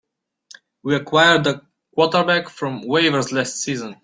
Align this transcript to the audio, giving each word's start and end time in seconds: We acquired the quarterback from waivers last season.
We 0.81 0.95
acquired 0.95 1.43
the 1.43 1.61
quarterback 1.93 2.49
from 2.49 2.81
waivers 2.81 3.31
last 3.31 3.61
season. 3.61 3.97